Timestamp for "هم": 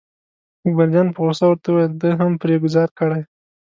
2.19-2.31